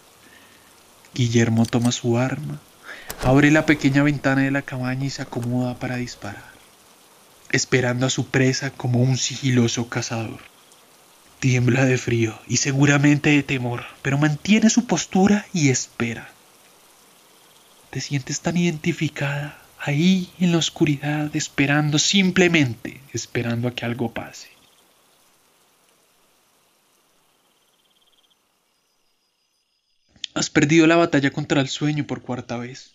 Guillermo 1.14 1.66
toma 1.66 1.92
su 1.92 2.18
arma, 2.18 2.60
abre 3.22 3.50
la 3.50 3.66
pequeña 3.66 4.02
ventana 4.02 4.42
de 4.42 4.50
la 4.50 4.62
cabaña 4.62 5.06
y 5.06 5.10
se 5.10 5.22
acomoda 5.22 5.78
para 5.78 5.96
disparar 5.96 6.56
esperando 7.50 8.06
a 8.06 8.10
su 8.10 8.26
presa 8.26 8.70
como 8.70 9.00
un 9.00 9.16
sigiloso 9.16 9.88
cazador. 9.88 10.40
Tiembla 11.40 11.84
de 11.84 11.98
frío 11.98 12.38
y 12.48 12.56
seguramente 12.56 13.30
de 13.30 13.42
temor, 13.42 13.84
pero 14.02 14.18
mantiene 14.18 14.70
su 14.70 14.86
postura 14.86 15.46
y 15.52 15.68
espera. 15.68 16.30
Te 17.90 18.00
sientes 18.00 18.40
tan 18.40 18.56
identificada 18.56 19.58
ahí 19.78 20.30
en 20.40 20.52
la 20.52 20.58
oscuridad, 20.58 21.34
esperando 21.36 21.98
simplemente, 21.98 23.00
esperando 23.12 23.68
a 23.68 23.74
que 23.74 23.84
algo 23.84 24.12
pase. 24.12 24.48
Has 30.34 30.50
perdido 30.50 30.86
la 30.86 30.96
batalla 30.96 31.30
contra 31.30 31.60
el 31.60 31.68
sueño 31.68 32.06
por 32.06 32.20
cuarta 32.20 32.58
vez. 32.58 32.92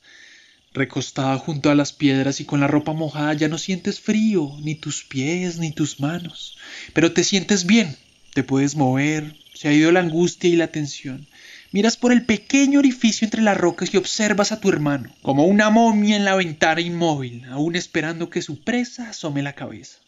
Recostada 0.73 1.37
junto 1.37 1.69
a 1.69 1.75
las 1.75 1.91
piedras 1.91 2.39
y 2.39 2.45
con 2.45 2.59
la 2.59 2.67
ropa 2.67 2.93
mojada 2.93 3.33
ya 3.33 3.47
no 3.47 3.57
sientes 3.57 3.99
frío, 3.99 4.55
ni 4.59 4.75
tus 4.75 5.03
pies, 5.03 5.57
ni 5.57 5.71
tus 5.71 5.99
manos, 5.99 6.57
pero 6.93 7.11
te 7.11 7.23
sientes 7.23 7.65
bien, 7.65 7.97
te 8.33 8.43
puedes 8.43 8.75
mover, 8.75 9.35
se 9.53 9.67
ha 9.67 9.73
ido 9.73 9.91
la 9.91 9.99
angustia 9.99 10.49
y 10.49 10.55
la 10.55 10.67
tensión. 10.67 11.27
Miras 11.71 11.95
por 11.97 12.11
el 12.11 12.25
pequeño 12.25 12.79
orificio 12.79 13.25
entre 13.25 13.41
las 13.41 13.57
rocas 13.57 13.93
y 13.93 13.97
observas 13.97 14.51
a 14.51 14.59
tu 14.59 14.69
hermano, 14.69 15.13
como 15.21 15.45
una 15.45 15.69
momia 15.69 16.15
en 16.15 16.25
la 16.25 16.35
ventana 16.35 16.81
inmóvil, 16.81 17.45
aún 17.45 17.75
esperando 17.75 18.29
que 18.29 18.41
su 18.41 18.61
presa 18.61 19.09
asome 19.09 19.41
la 19.41 19.53
cabeza. 19.53 19.99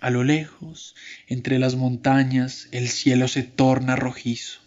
A 0.00 0.10
lo 0.10 0.24
lejos, 0.24 0.94
entre 1.28 1.58
las 1.58 1.76
montañas, 1.76 2.68
el 2.72 2.88
cielo 2.88 3.28
se 3.28 3.42
torna 3.42 3.96
rojizo 3.96 4.60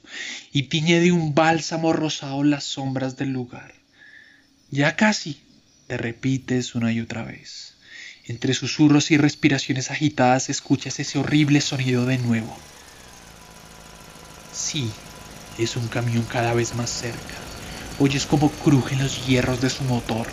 y 0.51 0.63
tiñe 0.63 0.99
de 0.99 1.11
un 1.11 1.35
bálsamo 1.35 1.93
rosado 1.93 2.43
las 2.43 2.63
sombras 2.63 3.17
del 3.17 3.33
lugar. 3.33 3.73
Ya 4.71 4.95
casi, 4.95 5.37
te 5.87 5.97
repites 5.97 6.75
una 6.75 6.91
y 6.91 7.01
otra 7.01 7.23
vez. 7.23 7.75
Entre 8.25 8.53
susurros 8.53 9.11
y 9.11 9.17
respiraciones 9.17 9.91
agitadas 9.91 10.49
escuchas 10.49 10.99
ese 10.99 11.19
horrible 11.19 11.61
sonido 11.61 12.05
de 12.05 12.17
nuevo. 12.17 12.57
Sí, 14.57 14.91
es 15.59 15.75
un 15.77 15.87
camión 15.87 16.23
cada 16.23 16.55
vez 16.55 16.73
más 16.73 16.89
cerca. 16.89 17.35
Oyes 17.99 18.25
cómo 18.25 18.49
crujen 18.49 18.97
los 18.97 19.27
hierros 19.27 19.61
de 19.61 19.69
su 19.69 19.83
motor. 19.83 20.25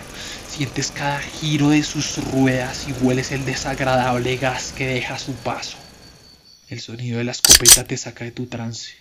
Sientes 0.49 0.91
cada 0.91 1.21
giro 1.21 1.69
de 1.69 1.83
sus 1.83 2.17
ruedas 2.33 2.87
y 2.89 2.93
hueles 3.05 3.33
el 3.33 3.45
desagradable 3.45 4.39
gas 4.39 4.73
que 4.73 4.87
deja 4.87 5.19
su 5.19 5.35
paso. 5.35 5.77
El 6.71 6.81
sonido 6.81 7.19
de 7.19 7.25
la 7.25 7.33
escopeta 7.33 7.85
te 7.85 7.99
saca 7.99 8.25
de 8.25 8.31
tu 8.33 8.47
trance 8.47 8.93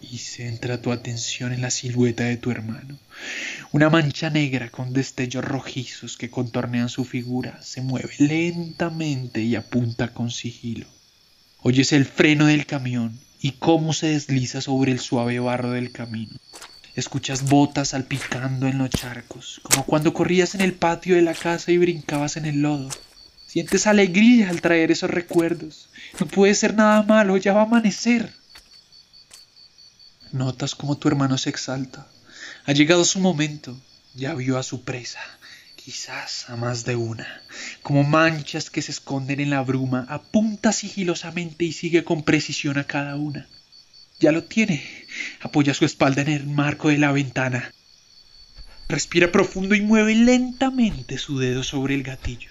y 0.00 0.18
centra 0.18 0.82
tu 0.82 0.90
atención 0.90 1.52
en 1.52 1.62
la 1.62 1.70
silueta 1.70 2.24
de 2.24 2.36
tu 2.36 2.50
hermano. 2.50 2.98
Una 3.70 3.90
mancha 3.90 4.28
negra 4.28 4.70
con 4.70 4.92
destellos 4.92 5.44
rojizos 5.44 6.16
que 6.16 6.30
contornean 6.30 6.88
su 6.88 7.04
figura 7.04 7.62
se 7.62 7.80
mueve 7.80 8.12
lentamente 8.18 9.40
y 9.40 9.54
apunta 9.54 10.12
con 10.12 10.32
sigilo. 10.32 10.97
Oyes 11.60 11.92
el 11.92 12.04
freno 12.04 12.46
del 12.46 12.66
camión 12.66 13.18
y 13.40 13.52
cómo 13.52 13.92
se 13.92 14.06
desliza 14.06 14.60
sobre 14.60 14.92
el 14.92 15.00
suave 15.00 15.40
barro 15.40 15.72
del 15.72 15.90
camino. 15.90 16.36
Escuchas 16.94 17.44
botas 17.44 17.88
salpicando 17.88 18.68
en 18.68 18.78
los 18.78 18.90
charcos, 18.90 19.60
como 19.64 19.84
cuando 19.84 20.12
corrías 20.12 20.54
en 20.54 20.60
el 20.60 20.74
patio 20.74 21.16
de 21.16 21.22
la 21.22 21.34
casa 21.34 21.72
y 21.72 21.78
brincabas 21.78 22.36
en 22.36 22.46
el 22.46 22.62
lodo. 22.62 22.88
Sientes 23.46 23.86
alegría 23.86 24.50
al 24.50 24.60
traer 24.60 24.92
esos 24.92 25.10
recuerdos. 25.10 25.88
No 26.20 26.26
puede 26.26 26.54
ser 26.54 26.74
nada 26.74 27.02
malo, 27.02 27.36
ya 27.36 27.52
va 27.52 27.62
a 27.62 27.64
amanecer. 27.64 28.32
Notas 30.30 30.74
como 30.74 30.96
tu 30.96 31.08
hermano 31.08 31.38
se 31.38 31.50
exalta. 31.50 32.06
Ha 32.66 32.72
llegado 32.72 33.04
su 33.04 33.18
momento. 33.18 33.76
Ya 34.14 34.34
vio 34.34 34.58
a 34.58 34.62
su 34.62 34.82
presa, 34.84 35.20
quizás 35.88 36.50
a 36.50 36.56
más 36.56 36.84
de 36.84 36.96
una. 36.96 37.26
Como 37.80 38.04
manchas 38.04 38.68
que 38.68 38.82
se 38.82 38.90
esconden 38.90 39.40
en 39.40 39.48
la 39.48 39.62
bruma, 39.62 40.04
apunta 40.10 40.70
sigilosamente 40.70 41.64
y 41.64 41.72
sigue 41.72 42.04
con 42.04 42.24
precisión 42.24 42.76
a 42.76 42.84
cada 42.84 43.16
una. 43.16 43.48
Ya 44.20 44.30
lo 44.30 44.44
tiene. 44.44 44.84
Apoya 45.40 45.72
su 45.72 45.86
espalda 45.86 46.20
en 46.20 46.28
el 46.28 46.46
marco 46.46 46.90
de 46.90 46.98
la 46.98 47.10
ventana. 47.10 47.72
Respira 48.90 49.32
profundo 49.32 49.74
y 49.74 49.80
mueve 49.80 50.14
lentamente 50.14 51.16
su 51.16 51.38
dedo 51.38 51.62
sobre 51.62 51.94
el 51.94 52.02
gatillo. 52.02 52.50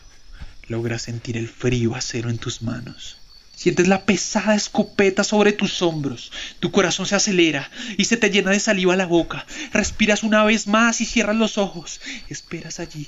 Logra 0.68 0.98
sentir 0.98 1.38
el 1.38 1.48
frío 1.48 1.94
acero 1.94 2.32
en 2.32 2.40
tus 2.40 2.64
manos. 2.64 3.20
Sientes 3.56 3.88
la 3.88 4.06
pesada 4.06 4.56
escopeta 4.56 5.24
sobre 5.24 5.54
tus 5.54 5.84
hombros. 5.84 6.32
Tu 6.60 6.72
corazón 6.72 7.06
se 7.06 7.14
acelera 7.14 7.70
y 8.00 8.06
se 8.06 8.18
te 8.18 8.32
llena 8.32 8.50
de 8.50 8.60
saliva 8.60 8.96
la 8.96 9.06
boca. 9.06 9.46
Respiras 9.74 10.24
una 10.24 10.44
vez 10.44 10.66
más 10.66 11.02
y 11.02 11.06
cierras 11.06 11.36
los 11.36 11.60
ojos. 11.60 12.02
Esperas 12.30 12.80
allí, 12.80 13.08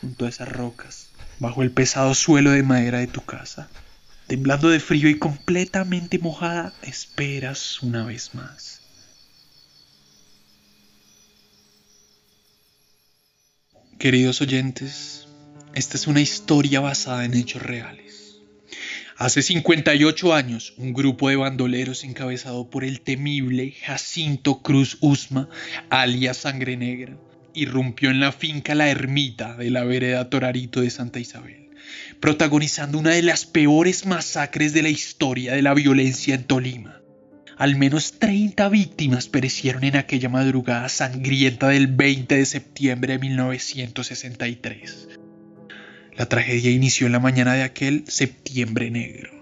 junto 0.00 0.26
a 0.26 0.28
esas 0.28 0.48
rocas, 0.48 1.10
bajo 1.38 1.62
el 1.62 1.70
pesado 1.72 2.14
suelo 2.14 2.50
de 2.50 2.62
madera 2.62 2.98
de 2.98 3.06
tu 3.06 3.24
casa. 3.24 3.68
Temblando 4.26 4.68
de 4.68 4.80
frío 4.80 5.08
y 5.08 5.18
completamente 5.18 6.18
mojada, 6.18 6.72
esperas 6.82 7.82
una 7.82 8.04
vez 8.04 8.34
más. 8.34 8.80
Queridos 13.98 14.40
oyentes, 14.40 15.26
Esta 15.74 15.96
es 15.96 16.08
una 16.08 16.20
historia 16.20 16.80
basada 16.80 17.24
en 17.24 17.34
hechos 17.34 17.62
reales. 17.62 18.40
Hace 19.16 19.42
58 19.42 20.34
años, 20.34 20.74
un 20.78 20.92
grupo 20.94 21.28
de 21.28 21.36
bandoleros 21.36 22.02
encabezado 22.02 22.70
por 22.70 22.82
el 22.82 23.02
temible 23.02 23.72
Jacinto 23.72 24.62
Cruz 24.62 24.96
Usma, 25.00 25.48
alias 25.90 26.38
Sangre 26.38 26.76
Negra, 26.76 27.16
irrumpió 27.54 28.10
en 28.10 28.20
la 28.20 28.32
finca 28.32 28.74
La 28.74 28.88
Ermita 28.88 29.56
de 29.56 29.70
la 29.70 29.84
vereda 29.84 30.30
Torarito 30.30 30.80
de 30.80 30.90
Santa 30.90 31.18
Isabel, 31.18 31.70
protagonizando 32.20 32.98
una 32.98 33.10
de 33.10 33.22
las 33.22 33.46
peores 33.46 34.06
masacres 34.06 34.72
de 34.72 34.82
la 34.82 34.88
historia 34.88 35.54
de 35.54 35.62
la 35.62 35.74
violencia 35.74 36.34
en 36.34 36.44
Tolima. 36.44 37.00
Al 37.56 37.76
menos 37.76 38.18
30 38.18 38.68
víctimas 38.68 39.28
perecieron 39.28 39.84
en 39.84 39.96
aquella 39.96 40.28
madrugada 40.28 40.88
sangrienta 40.88 41.68
del 41.68 41.88
20 41.88 42.36
de 42.36 42.46
septiembre 42.46 43.14
de 43.14 43.18
1963. 43.18 45.08
La 46.16 46.26
tragedia 46.26 46.70
inició 46.70 47.06
en 47.06 47.12
la 47.12 47.20
mañana 47.20 47.54
de 47.54 47.62
aquel 47.62 48.04
septiembre 48.06 48.90
negro 48.90 49.39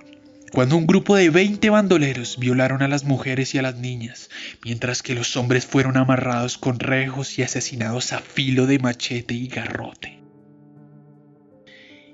cuando 0.52 0.76
un 0.76 0.86
grupo 0.86 1.16
de 1.16 1.30
20 1.30 1.68
bandoleros 1.70 2.38
violaron 2.38 2.82
a 2.82 2.88
las 2.88 3.04
mujeres 3.04 3.54
y 3.54 3.58
a 3.58 3.62
las 3.62 3.76
niñas, 3.76 4.30
mientras 4.64 5.02
que 5.02 5.14
los 5.14 5.36
hombres 5.36 5.66
fueron 5.66 5.96
amarrados 5.96 6.58
con 6.58 6.78
rejos 6.80 7.38
y 7.38 7.42
asesinados 7.42 8.12
a 8.12 8.20
filo 8.20 8.66
de 8.66 8.78
machete 8.78 9.34
y 9.34 9.48
garrote. 9.48 10.18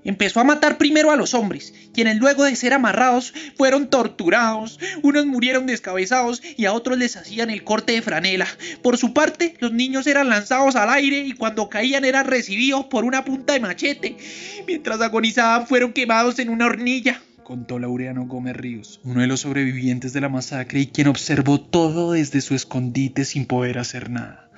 Empezó 0.04 0.40
a 0.40 0.44
matar 0.44 0.76
primero 0.76 1.10
a 1.10 1.16
los 1.16 1.32
hombres, 1.32 1.72
quienes 1.94 2.18
luego 2.18 2.44
de 2.44 2.56
ser 2.56 2.74
amarrados 2.74 3.32
fueron 3.56 3.88
torturados, 3.88 4.78
unos 5.02 5.24
murieron 5.24 5.66
descabezados 5.66 6.42
y 6.58 6.66
a 6.66 6.74
otros 6.74 6.98
les 6.98 7.16
hacían 7.16 7.48
el 7.48 7.64
corte 7.64 7.92
de 7.92 8.02
franela. 8.02 8.46
Por 8.82 8.98
su 8.98 9.14
parte, 9.14 9.56
los 9.60 9.72
niños 9.72 10.06
eran 10.06 10.28
lanzados 10.28 10.76
al 10.76 10.90
aire 10.90 11.20
y 11.20 11.32
cuando 11.32 11.70
caían 11.70 12.04
eran 12.04 12.26
recibidos 12.26 12.84
por 12.86 13.04
una 13.04 13.24
punta 13.24 13.54
de 13.54 13.60
machete, 13.60 14.16
mientras 14.66 15.00
agonizaban 15.00 15.66
fueron 15.66 15.94
quemados 15.94 16.38
en 16.38 16.50
una 16.50 16.66
hornilla 16.66 17.22
contó 17.44 17.78
Laureano 17.78 18.26
Gómez 18.26 18.56
Ríos, 18.56 19.00
uno 19.04 19.20
de 19.20 19.26
los 19.26 19.40
sobrevivientes 19.40 20.12
de 20.12 20.20
la 20.20 20.28
masacre 20.28 20.80
y 20.80 20.86
quien 20.86 21.08
observó 21.08 21.60
todo 21.60 22.12
desde 22.12 22.40
su 22.40 22.54
escondite 22.54 23.24
sin 23.24 23.46
poder 23.46 23.78
hacer 23.78 24.10
nada. 24.10 24.50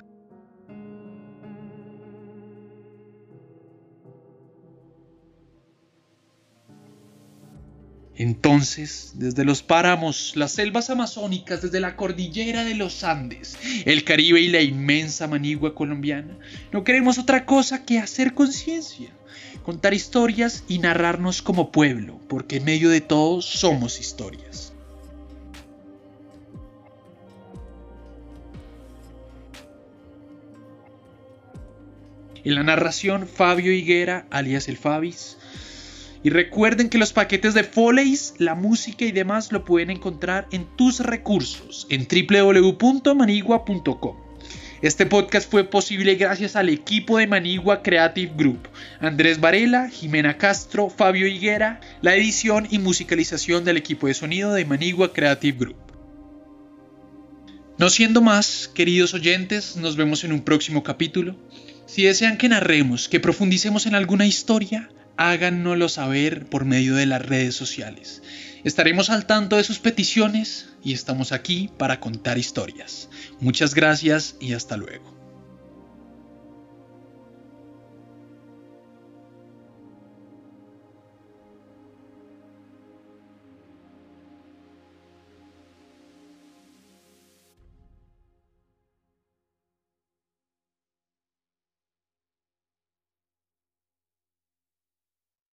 Entonces, 8.19 9.11
desde 9.13 9.45
los 9.45 9.61
páramos, 9.61 10.31
las 10.35 10.53
selvas 10.53 10.89
amazónicas, 10.89 11.61
desde 11.61 11.79
la 11.79 11.95
cordillera 11.95 12.63
de 12.63 12.73
los 12.73 13.03
Andes, 13.03 13.59
el 13.85 14.03
Caribe 14.03 14.41
y 14.41 14.47
la 14.47 14.61
inmensa 14.61 15.27
manigua 15.27 15.75
colombiana, 15.75 16.35
no 16.71 16.83
queremos 16.83 17.19
otra 17.19 17.45
cosa 17.45 17.85
que 17.85 17.99
hacer 17.99 18.33
conciencia, 18.33 19.11
contar 19.67 19.93
historias 19.93 20.63
y 20.69 20.79
narrarnos 20.79 21.41
como 21.41 21.73
pueblo, 21.73 22.21
porque 22.29 22.55
en 22.55 22.63
medio 22.63 22.89
de 22.89 23.01
todo 23.01 23.41
somos 23.41 23.99
historias. 23.99 24.71
En 32.45 32.55
la 32.55 32.63
narración, 32.63 33.27
Fabio 33.27 33.73
Higuera, 33.73 34.25
alias 34.29 34.69
el 34.69 34.77
Fabis, 34.77 35.37
y 36.23 36.29
recuerden 36.29 36.87
que 36.87 36.97
los 36.97 37.11
paquetes 37.11 37.53
de 37.53 37.65
Foleys, 37.65 38.35
la 38.37 38.55
música 38.55 39.03
y 39.03 39.11
demás 39.11 39.51
lo 39.51 39.65
pueden 39.65 39.89
encontrar 39.89 40.47
en 40.51 40.65
tus 40.77 41.01
recursos 41.01 41.87
en 41.89 42.07
www.manigua.com. 42.07 44.26
Este 44.83 45.07
podcast 45.07 45.49
fue 45.49 45.63
posible 45.63 46.13
gracias 46.15 46.55
al 46.55 46.69
equipo 46.69 47.17
de 47.17 47.25
Manigua 47.25 47.81
Creative 47.81 48.31
Group, 48.37 48.69
Andrés 48.99 49.39
Varela, 49.39 49.89
Jimena 49.89 50.37
Castro, 50.37 50.91
Fabio 50.91 51.25
Higuera, 51.25 51.81
la 52.03 52.13
edición 52.13 52.67
y 52.69 52.77
musicalización 52.77 53.65
del 53.65 53.77
equipo 53.77 54.05
de 54.05 54.13
sonido 54.13 54.53
de 54.53 54.65
Manigua 54.65 55.13
Creative 55.13 55.57
Group. 55.57 55.77
No 57.79 57.89
siendo 57.89 58.21
más, 58.21 58.69
queridos 58.71 59.15
oyentes, 59.15 59.77
nos 59.77 59.95
vemos 59.95 60.23
en 60.23 60.31
un 60.31 60.41
próximo 60.41 60.83
capítulo. 60.83 61.35
Si 61.87 62.03
desean 62.03 62.37
que 62.37 62.47
narremos, 62.47 63.09
que 63.09 63.19
profundicemos 63.19 63.87
en 63.87 63.95
alguna 63.95 64.27
historia, 64.27 64.91
háganoslo 65.17 65.89
saber 65.89 66.45
por 66.45 66.65
medio 66.65 66.93
de 66.93 67.07
las 67.07 67.25
redes 67.25 67.55
sociales. 67.55 68.21
Estaremos 68.63 69.09
al 69.09 69.25
tanto 69.25 69.55
de 69.55 69.63
sus 69.63 69.79
peticiones 69.79 70.69
y 70.87 70.93
estamos 70.93 71.33
aquí 71.33 71.69
para 71.77 71.99
contar 71.99 72.37
historias. 72.37 73.09
Muchas 73.41 73.75
gracias 73.75 74.37
y 74.39 74.53
hasta 74.53 74.77
luego. 74.77 75.16